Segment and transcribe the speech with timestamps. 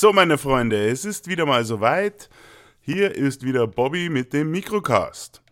[0.00, 2.30] So, meine Freunde, es ist wieder mal soweit.
[2.80, 5.42] Hier ist wieder Bobby mit dem Mikrocast.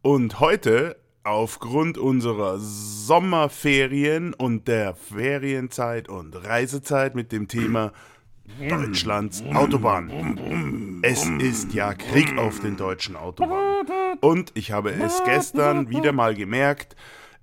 [0.00, 7.92] Und heute, aufgrund unserer Sommerferien und der Ferienzeit und Reisezeit mit dem Thema
[8.66, 11.02] Deutschlands Autobahn.
[11.02, 14.16] Es ist ja Krieg auf den deutschen Autobahnen.
[14.22, 16.96] Und ich habe es gestern wieder mal gemerkt,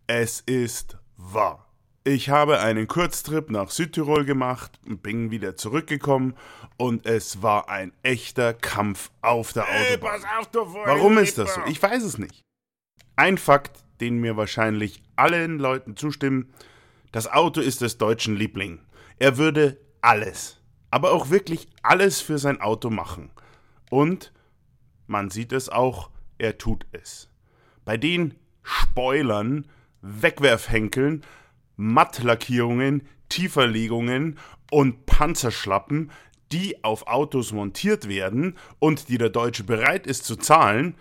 [0.07, 1.64] es ist wahr.
[2.07, 6.35] Ich habe einen Kurztrip nach Südtirol gemacht, bin wieder zurückgekommen
[6.77, 10.21] und es war ein echter Kampf auf der hey, Autobahn.
[10.39, 11.61] Auf, Warum ist das so?
[11.65, 12.43] Ich weiß es nicht.
[13.15, 16.53] Ein Fakt, den mir wahrscheinlich allen Leuten zustimmen,
[17.11, 18.81] das Auto ist des Deutschen Liebling.
[19.17, 23.31] Er würde alles, aber auch wirklich alles für sein Auto machen.
[23.89, 24.31] Und
[25.07, 27.31] man sieht es auch, er tut es.
[27.83, 29.65] Bei den Spoilern,
[30.03, 31.23] Wegwerfhenkeln,
[31.77, 34.37] Mattlackierungen, Tieferlegungen
[34.71, 36.11] und Panzerschlappen,
[36.51, 40.95] die auf Autos montiert werden und die der Deutsche bereit ist zu zahlen,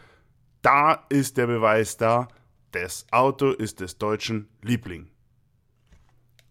[0.63, 2.29] da ist der Beweis da,
[2.73, 5.11] das Auto ist des Deutschen Liebling.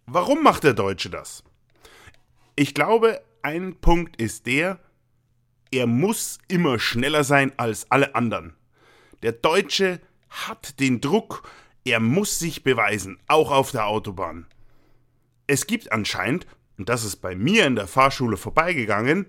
[0.06, 1.44] Warum macht der Deutsche das?
[2.56, 4.80] Ich glaube, ein Punkt ist der,
[5.72, 8.56] er muss immer schneller sein als alle anderen.
[9.24, 10.00] Der Deutsche
[10.30, 11.50] hat den Druck,
[11.86, 14.46] er muss sich beweisen, auch auf der Autobahn.
[15.48, 19.28] Es gibt anscheinend, und das ist bei mir in der Fahrschule vorbeigegangen,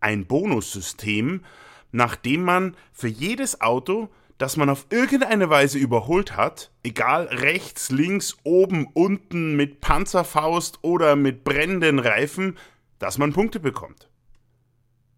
[0.00, 1.44] ein Bonussystem,
[1.92, 7.90] nach dem man für jedes Auto, das man auf irgendeine Weise überholt hat, egal rechts,
[7.90, 12.56] links, oben, unten, mit Panzerfaust oder mit brennenden Reifen,
[12.98, 14.08] dass man Punkte bekommt.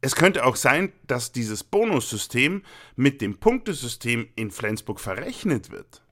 [0.00, 2.62] Es könnte auch sein, dass dieses Bonussystem
[2.96, 6.02] mit dem Punktesystem in Flensburg verrechnet wird.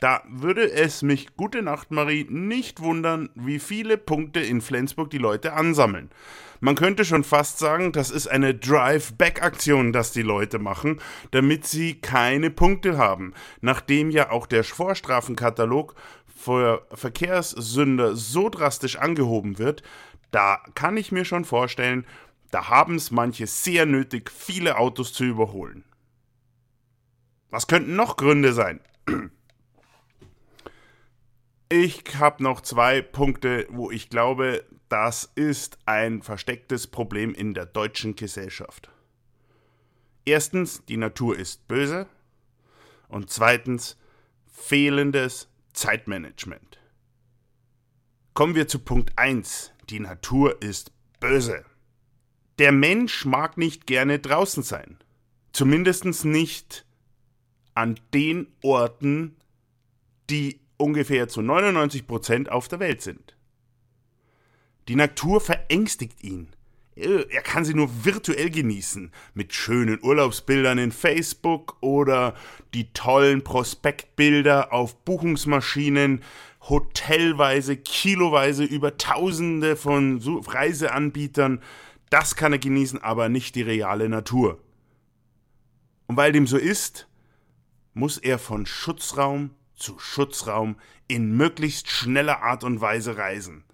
[0.00, 5.18] Da würde es mich, gute Nacht Marie, nicht wundern, wie viele Punkte in Flensburg die
[5.18, 6.10] Leute ansammeln.
[6.60, 11.00] Man könnte schon fast sagen, das ist eine Drive-Back-Aktion, das die Leute machen,
[11.32, 13.34] damit sie keine Punkte haben.
[13.60, 15.94] Nachdem ja auch der Vorstrafenkatalog
[16.26, 19.82] für Verkehrssünder so drastisch angehoben wird,
[20.30, 22.06] da kann ich mir schon vorstellen,
[22.50, 25.84] da haben es manche sehr nötig, viele Autos zu überholen.
[27.50, 28.80] Was könnten noch Gründe sein?
[31.70, 37.66] Ich habe noch zwei Punkte, wo ich glaube, das ist ein verstecktes Problem in der
[37.66, 38.90] deutschen Gesellschaft.
[40.24, 42.06] Erstens, die Natur ist böse.
[43.08, 43.98] Und zweitens,
[44.46, 46.78] fehlendes Zeitmanagement.
[48.32, 49.72] Kommen wir zu Punkt 1.
[49.90, 51.66] Die Natur ist böse.
[52.58, 54.98] Der Mensch mag nicht gerne draußen sein.
[55.52, 56.86] Zumindest nicht
[57.74, 59.36] an den Orten,
[60.30, 63.36] die ungefähr zu 99 Prozent auf der Welt sind.
[64.88, 66.48] Die Natur verängstigt ihn.
[66.96, 72.34] Er kann sie nur virtuell genießen, mit schönen Urlaubsbildern in Facebook oder
[72.74, 76.24] die tollen Prospektbilder auf Buchungsmaschinen,
[76.68, 81.62] hotelweise, kiloweise über Tausende von Reiseanbietern.
[82.10, 84.58] Das kann er genießen, aber nicht die reale Natur.
[86.08, 87.06] Und weil dem so ist,
[87.94, 93.64] muss er von Schutzraum zu Schutzraum in möglichst schneller Art und Weise reisen.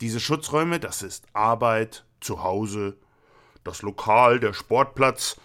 [0.00, 2.96] Diese Schutzräume, das ist Arbeit, Zuhause,
[3.64, 5.36] das Lokal, der Sportplatz,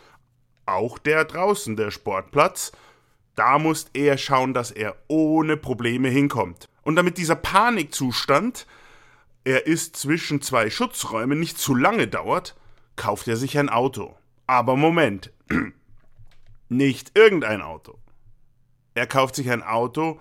[0.66, 2.72] auch der draußen der Sportplatz,
[3.36, 6.70] da muss er schauen, dass er ohne Probleme hinkommt.
[6.84, 8.66] Und damit dieser Panikzustand,
[9.44, 12.56] er ist zwischen zwei Schutzräumen, nicht zu lange dauert,
[12.96, 14.16] kauft er sich ein Auto.
[14.48, 15.32] Aber Moment,
[16.70, 18.00] nicht irgendein Auto.
[18.96, 20.20] Er kauft sich ein Auto,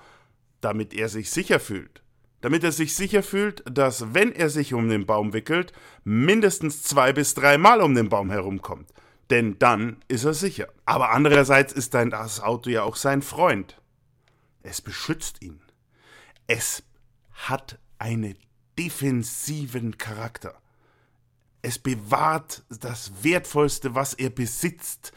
[0.60, 2.02] damit er sich sicher fühlt.
[2.40, 5.72] Damit er sich sicher fühlt, dass, wenn er sich um den Baum wickelt,
[6.04, 8.90] mindestens zwei bis dreimal um den Baum herumkommt.
[9.30, 10.68] Denn dann ist er sicher.
[10.84, 13.80] Aber andererseits ist dann das Auto ja auch sein Freund.
[14.62, 15.60] Es beschützt ihn.
[16.46, 16.82] Es
[17.32, 18.36] hat einen
[18.78, 20.54] defensiven Charakter.
[21.62, 25.12] Es bewahrt das Wertvollste, was er besitzt,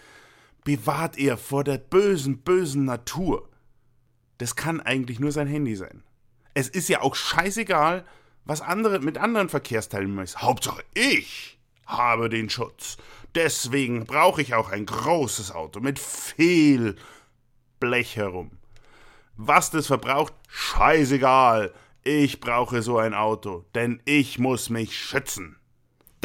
[0.67, 3.47] bewahrt er vor der bösen, bösen Natur.
[4.37, 6.03] Das kann eigentlich nur sein Handy sein.
[6.55, 8.03] Es ist ja auch scheißegal,
[8.43, 10.41] was andere mit anderen Verkehrsteilnehmern ist.
[10.41, 12.97] Hauptsache ich habe den Schutz.
[13.33, 16.97] Deswegen brauche ich auch ein großes Auto mit viel
[17.79, 18.51] Blech herum.
[19.37, 21.73] Was das verbraucht, scheißegal.
[22.03, 25.56] Ich brauche so ein Auto, denn ich muss mich schützen.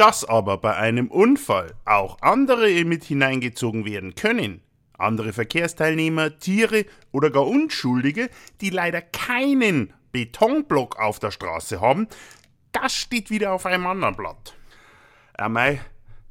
[0.03, 4.61] Dass aber bei einem Unfall auch andere mit hineingezogen werden können,
[4.97, 8.29] andere Verkehrsteilnehmer, Tiere oder gar Unschuldige,
[8.59, 12.09] die leider keinen Betonblock auf der Straße haben,
[12.73, 14.57] das steht wieder auf einem anderen Blatt.
[15.39, 15.79] Ja, mei,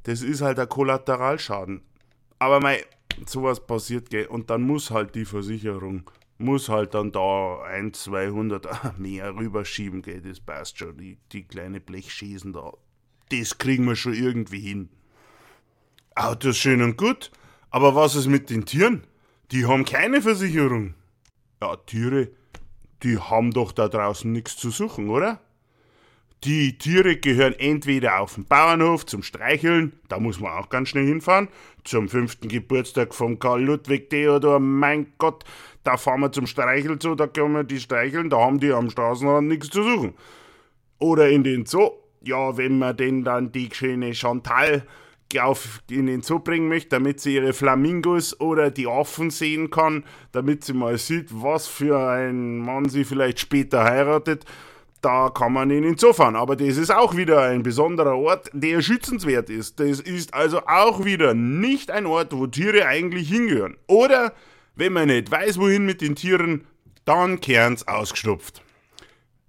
[0.03, 1.81] das ist halt der Kollateralschaden.
[2.37, 2.85] Aber mei,
[3.25, 8.67] sowas passiert, gell, und dann muss halt die Versicherung, muss halt dann da ein, 200
[8.99, 12.73] mehr rüberschieben, gell, das passt schon, die, die kleine Blechschießen da,
[13.39, 14.89] das kriegen wir schon irgendwie hin.
[16.15, 17.31] Autos schön und gut,
[17.69, 19.03] aber was ist mit den Tieren?
[19.51, 20.93] Die haben keine Versicherung.
[21.61, 22.29] Ja, Tiere,
[23.01, 25.39] die haben doch da draußen nichts zu suchen, oder?
[26.43, 31.05] Die Tiere gehören entweder auf den Bauernhof zum Streicheln, da muss man auch ganz schnell
[31.05, 31.47] hinfahren,
[31.85, 35.45] zum fünften Geburtstag von Karl Ludwig Theodor, mein Gott,
[35.83, 39.47] da fahren wir zum Streichelzoo, da können wir die streicheln, da haben die am Straßenrand
[39.47, 40.13] nichts zu suchen.
[40.99, 41.91] Oder in den Zoo,
[42.23, 44.83] ja, wenn man denn dann die schöne Chantal
[45.39, 50.03] auf, in den Zoo bringen möchte, damit sie ihre Flamingos oder die Affen sehen kann,
[50.31, 54.45] damit sie mal sieht, was für ein Mann sie vielleicht später heiratet,
[55.01, 56.35] da kann man in den Zoo fahren.
[56.35, 59.79] Aber das ist auch wieder ein besonderer Ort, der schützenswert ist.
[59.79, 63.75] Das ist also auch wieder nicht ein Ort, wo Tiere eigentlich hingehören.
[63.87, 64.33] Oder,
[64.75, 66.65] wenn man nicht weiß, wohin mit den Tieren,
[67.05, 68.62] dann kehren's ausgestopft.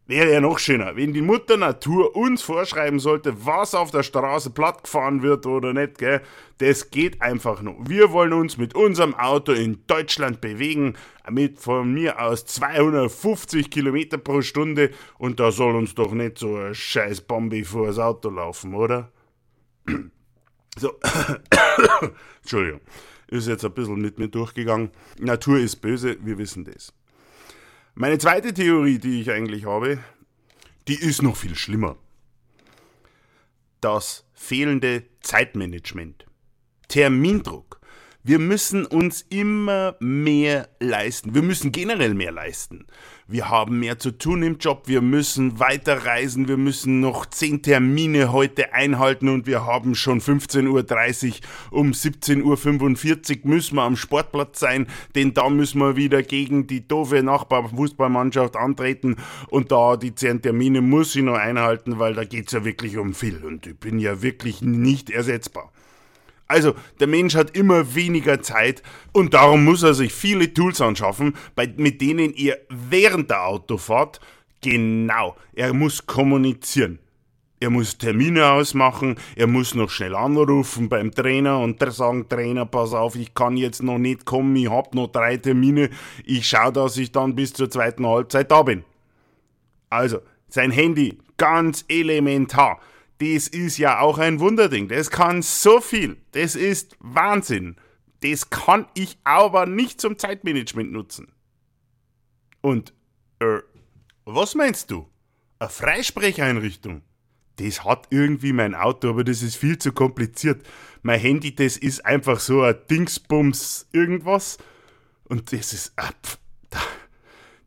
[0.06, 4.51] Wäre ja noch schöner, wenn die Mutter Natur uns vorschreiben sollte, was auf der Straße
[4.51, 6.21] plattgefahren wird oder nicht, gell?
[6.59, 7.77] Das geht einfach nur.
[7.89, 10.95] Wir wollen uns mit unserem Auto in Deutschland bewegen,
[11.31, 16.55] mit von mir aus 250 Kilometer pro Stunde und da soll uns doch nicht so
[16.55, 19.11] ein scheiß Bombi vor das Auto laufen, oder?
[20.77, 20.93] So.
[22.43, 22.81] Entschuldigung.
[23.29, 24.91] Ist jetzt ein bisschen mit mir durchgegangen.
[25.21, 26.93] Natur ist böse, wir wissen das.
[27.96, 30.02] Meine zweite Theorie, die ich eigentlich habe,
[30.88, 31.96] die ist noch viel schlimmer.
[33.81, 36.26] Das fehlende Zeitmanagement.
[36.88, 37.81] Termindruck.
[38.26, 41.35] Wir müssen uns immer mehr leisten.
[41.35, 42.87] Wir müssen generell mehr leisten.
[43.29, 44.85] Wir haben mehr zu tun im Job.
[44.87, 46.49] Wir müssen weiterreisen.
[46.49, 51.81] Wir müssen noch zehn Termine heute einhalten und wir haben schon 15.30 Uhr.
[51.81, 56.88] Um 17.45 Uhr müssen wir am Sportplatz sein, denn da müssen wir wieder gegen die
[56.88, 59.17] doofe Nachbarfußballmannschaft antreten
[59.50, 63.12] und da die zehn Termine muss ich noch einhalten, weil da geht's ja wirklich um
[63.12, 65.75] viel und ich bin ja wirklich nicht ersetzbar.
[66.46, 68.82] Also, der Mensch hat immer weniger Zeit
[69.12, 71.35] und darum muss er sich viele Tools anschaffen,
[71.76, 74.20] mit denen er während der Autofahrt
[74.61, 76.99] genau, er muss kommunizieren.
[77.61, 82.93] Er muss Termine ausmachen, er muss noch schnell anrufen beim Trainer und sagen, Trainer, pass
[82.93, 85.88] auf, ich kann jetzt noch nicht kommen, ich hab noch drei Termine,
[86.26, 88.85] ich schau, dass ich dann bis zur zweiten Halbzeit da bin.
[89.88, 90.19] Also,
[90.49, 92.81] sein Handy, ganz elementar
[93.19, 94.88] das ist ja auch ein Wunderding.
[94.88, 96.16] Das kann so viel.
[96.32, 97.76] Das ist Wahnsinn.
[98.20, 101.32] Das kann ich aber nicht zum Zeitmanagement nutzen.
[102.61, 102.93] Und,
[103.40, 103.58] äh,
[104.25, 105.06] was meinst du?
[105.58, 107.02] Eine Freisprecheinrichtung?
[107.56, 110.66] Das hat irgendwie mein Auto, aber das ist viel zu kompliziert.
[111.02, 114.59] Mein Handy, das ist einfach so ein Dingsbums irgendwas.
[115.25, 116.38] Und das ist, äh, pf,
[116.71, 116.80] da,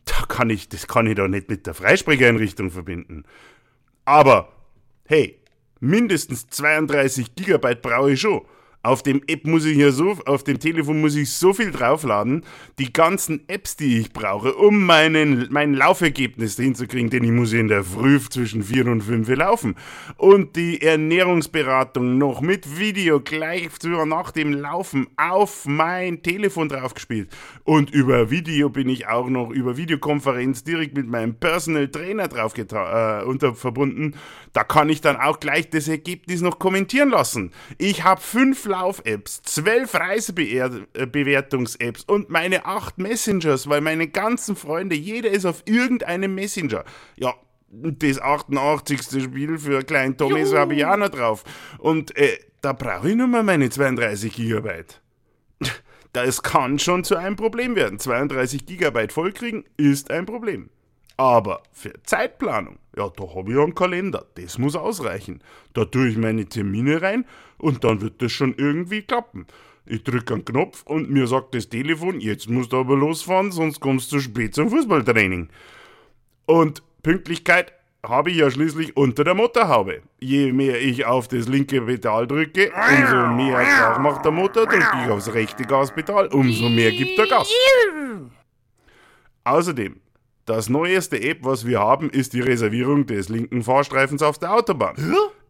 [0.06, 3.24] da kann ich, das kann ich doch nicht mit der Freisprecheinrichtung verbinden.
[4.04, 4.57] Aber
[5.08, 5.40] hey,
[5.80, 8.46] mindestens 32 Gigabyte brauche ich schon.
[8.84, 12.44] Auf dem App muss ich ja so, auf dem Telefon muss ich so viel draufladen,
[12.80, 17.68] die ganzen Apps, die ich brauche, um meinen, mein Laufergebnis hinzukriegen, denn ich muss in
[17.68, 19.76] der Früh zwischen 4 und 5 laufen.
[20.16, 23.70] Und die Ernährungsberatung noch mit Video gleich
[24.06, 27.30] nach dem Laufen auf mein Telefon draufgespielt.
[27.64, 32.54] Und über Video bin ich auch noch über Videokonferenz direkt mit meinem Personal Trainer drauf
[32.58, 34.16] äh, unter verbunden.
[34.54, 37.52] Da kann ich dann auch gleich das Ergebnis noch kommentieren lassen.
[37.78, 45.32] Ich habe fünf Lauf-Apps, zwölf Reisebewertungs-Apps und meine acht Messengers, weil meine ganzen Freunde, jeder
[45.32, 46.84] ist auf irgendeinem Messenger.
[47.16, 47.34] Ja,
[47.70, 49.24] das 88.
[49.24, 51.44] Spiel für Klein Tommy habe ich auch noch drauf.
[51.80, 55.02] Und äh, da brauche ich nur mal meine 32 Gigabyte.
[56.14, 58.00] Das kann schon zu einem Problem werden.
[58.00, 60.72] 32 Gigabyte vollkriegen ist ein Problem.
[61.18, 64.26] Aber für Zeitplanung, ja, da habe ich einen Kalender.
[64.36, 65.42] Das muss ausreichen.
[65.74, 67.26] Da tue ich meine Termine rein
[67.58, 69.48] und dann wird das schon irgendwie klappen.
[69.86, 73.80] Ich drücke einen Knopf und mir sagt das Telefon, jetzt musst du aber losfahren, sonst
[73.80, 75.50] kommst du spät zum Fußballtraining.
[76.46, 77.74] Und Pünktlichkeit
[78.06, 80.02] habe ich ja schließlich unter der Motorhaube.
[80.20, 84.98] Je mehr ich auf das linke Pedal drücke, umso mehr Krach macht der Motor, drücke
[85.04, 87.52] ich aufs rechte Gaspedal, umso mehr gibt der Gas.
[89.46, 89.96] Außerdem,
[90.48, 94.96] das neueste App, was wir haben, ist die Reservierung des linken Fahrstreifens auf der Autobahn.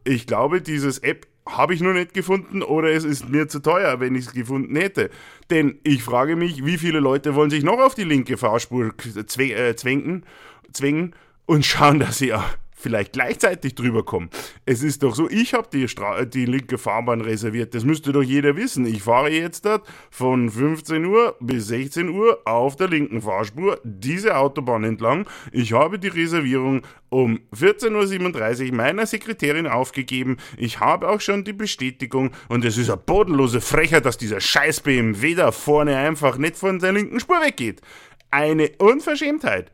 [0.04, 4.00] Ich glaube, dieses App habe ich noch nicht gefunden oder es ist mir zu teuer,
[4.00, 5.10] wenn ich es gefunden hätte.
[5.50, 9.76] Denn ich frage mich, wie viele Leute wollen sich noch auf die linke Fahrspur äh,
[9.76, 10.26] zwängen,
[10.74, 12.34] zwängen und schauen, dass sie
[12.78, 14.30] vielleicht gleichzeitig drüber kommen.
[14.66, 15.88] Es ist doch so, ich habe die,
[16.28, 17.74] die linke Fahrbahn reserviert.
[17.74, 18.86] Das müsste doch jeder wissen.
[18.86, 24.38] Ich fahre jetzt dort von 15 Uhr bis 16 Uhr auf der linken Fahrspur diese
[24.38, 25.28] Autobahn entlang.
[25.52, 30.38] Ich habe die Reservierung um 14.37 Uhr meiner Sekretärin aufgegeben.
[30.56, 34.82] Ich habe auch schon die Bestätigung und es ist eine bodenlose Frechheit, dass dieser scheiß
[34.82, 37.82] BMW da vorne einfach nicht von der linken Spur weggeht.
[38.30, 39.72] Eine Unverschämtheit.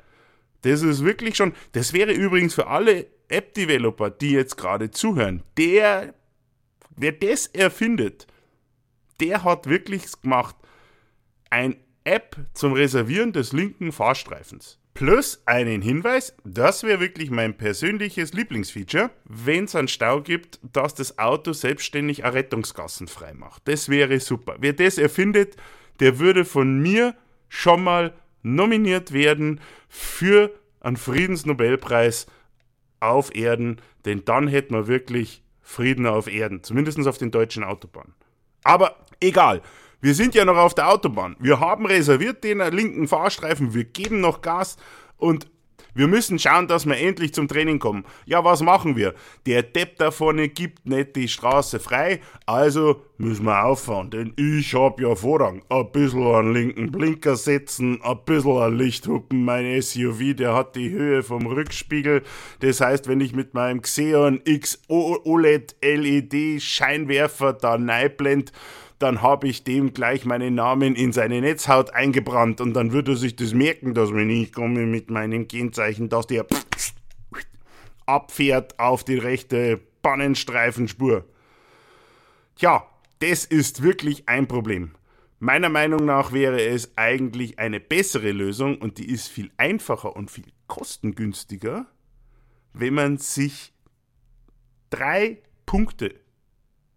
[0.63, 6.13] Das ist wirklich schon, das wäre übrigens für alle App-Developer, die jetzt gerade zuhören, der,
[6.95, 8.27] wer das erfindet,
[9.19, 10.55] der hat wirklich gemacht.
[11.49, 14.79] Ein App zum Reservieren des linken Fahrstreifens.
[14.93, 20.93] Plus einen Hinweis, das wäre wirklich mein persönliches Lieblingsfeature, wenn es einen Stau gibt, dass
[20.93, 23.67] das Auto selbstständig eine Rettungsgassen frei macht.
[23.67, 24.57] Das wäre super.
[24.59, 25.55] Wer das erfindet,
[25.99, 27.15] der würde von mir
[27.49, 28.13] schon mal
[28.43, 29.59] nominiert werden
[29.89, 32.27] für einen Friedensnobelpreis
[32.99, 38.13] auf Erden, denn dann hätten wir wirklich Frieden auf Erden, zumindest auf den deutschen Autobahnen.
[38.63, 39.61] Aber egal,
[40.01, 41.37] wir sind ja noch auf der Autobahn.
[41.39, 44.77] Wir haben reserviert den linken Fahrstreifen, wir geben noch Gas
[45.17, 45.47] und
[45.95, 48.05] wir müssen schauen, dass wir endlich zum Training kommen.
[48.25, 49.13] Ja, was machen wir?
[49.45, 54.73] Der Depp da vorne gibt nicht die Straße frei, also müssen wir auffahren, denn ich
[54.73, 55.63] hab ja Vorrang.
[55.69, 59.45] Ein bisschen einen linken Blinker setzen, ein bisschen ein Lichthupen.
[59.45, 62.23] Mein SUV, der hat die Höhe vom Rückspiegel.
[62.59, 68.51] Das heißt, wenn ich mit meinem Xeon X OLED LED Scheinwerfer da blend,
[69.03, 73.17] dann habe ich dem gleich meinen Namen in seine Netzhaut eingebrannt und dann würde er
[73.17, 76.45] sich das merken, dass wenn ich komme mit meinem Kennzeichen, dass der
[78.05, 81.25] abfährt auf die rechte Bannenstreifenspur.
[82.55, 82.87] Tja,
[83.19, 84.91] das ist wirklich ein Problem.
[85.39, 90.31] Meiner Meinung nach wäre es eigentlich eine bessere Lösung und die ist viel einfacher und
[90.31, 91.87] viel kostengünstiger,
[92.71, 93.73] wenn man sich
[94.89, 96.22] drei Punkte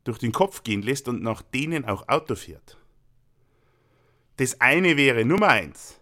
[0.07, 2.79] durch den Kopf gehen lässt und nach denen auch Auto fährt.
[4.37, 6.01] Das eine wäre Nummer eins.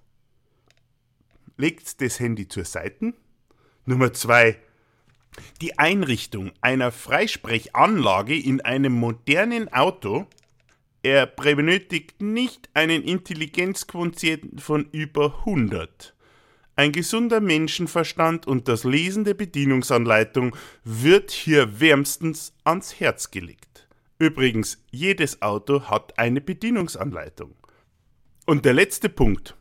[1.56, 3.14] Legt das Handy zur Seite.
[3.86, 4.58] Nummer zwei.
[5.60, 10.26] Die Einrichtung einer Freisprechanlage in einem modernen Auto.
[11.02, 16.14] Er benötigt nicht einen Intelligenzquotienten von über 100.
[16.76, 23.73] Ein gesunder Menschenverstand und das Lesen der Bedienungsanleitung wird hier wärmstens ans Herz gelegt.
[24.18, 27.54] Übrigens, jedes Auto hat eine Bedienungsanleitung.
[28.46, 29.56] Und der letzte Punkt,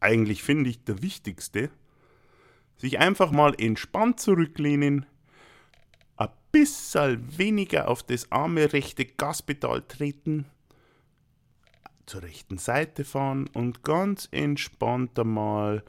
[0.00, 1.70] eigentlich finde ich der wichtigste,
[2.76, 5.06] sich einfach mal entspannt zurücklehnen,
[6.16, 10.46] ein bisschen weniger auf das arme rechte Gaspedal treten,
[12.04, 15.82] zur rechten Seite fahren und ganz entspannt einmal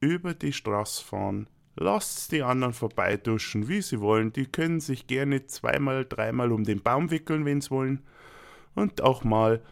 [0.00, 1.48] über die Straße fahren,
[1.78, 4.32] Lasst die anderen vorbeiduschen, wie sie wollen.
[4.32, 8.00] Die können sich gerne zweimal, dreimal um den Baum wickeln, wenn sie wollen.
[8.74, 9.62] Und auch mal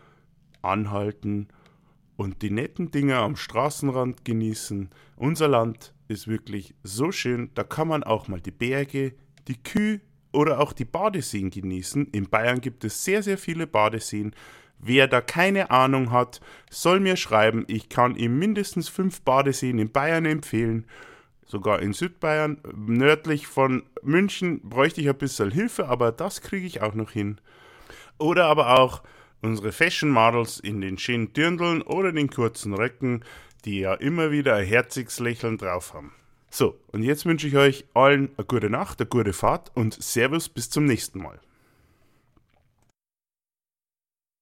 [0.60, 1.48] anhalten
[2.16, 4.90] und die netten Dinge am Straßenrand genießen.
[5.16, 9.14] Unser Land ist wirklich so schön, da kann man auch mal die Berge,
[9.48, 10.00] die Kühe
[10.32, 12.08] oder auch die Badeseen genießen.
[12.08, 14.34] In Bayern gibt es sehr, sehr viele Badeseen.
[14.78, 17.64] Wer da keine Ahnung hat, soll mir schreiben.
[17.68, 20.86] Ich kann ihm mindestens fünf Badeseen in Bayern empfehlen
[21.46, 22.58] sogar in Südbayern.
[22.74, 27.40] Nördlich von München bräuchte ich ein bisschen Hilfe, aber das kriege ich auch noch hin.
[28.18, 29.02] Oder aber auch
[29.42, 33.24] unsere Fashion Models in den schönen Dirndeln oder den kurzen Röcken,
[33.64, 36.12] die ja immer wieder ein herziges Lächeln drauf haben.
[36.50, 40.48] So, und jetzt wünsche ich euch allen eine gute Nacht, eine gute Fahrt und Servus
[40.48, 41.40] bis zum nächsten Mal.